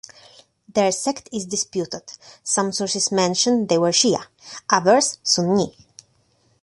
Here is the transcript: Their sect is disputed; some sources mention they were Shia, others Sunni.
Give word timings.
Their 0.67 0.91
sect 0.91 1.29
is 1.31 1.45
disputed; 1.45 2.13
some 2.43 2.71
sources 2.71 3.11
mention 3.11 3.67
they 3.67 3.77
were 3.77 3.91
Shia, 3.91 4.25
others 4.67 5.19
Sunni. 5.21 5.77